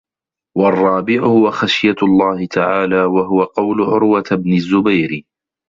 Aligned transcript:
وَالرَّابِعُ 0.57 1.19
هُوَ 1.25 1.51
خَشْيَةُ 1.51 1.95
اللَّهِ 2.03 2.45
تَعَالَى 2.45 3.03
وَهُوَ 3.03 3.43
قَوْلُ 3.43 3.81
عُرْوَةَ 3.83 4.25
بْنِ 4.31 4.53
الزُّبَيْرِ 4.53 5.23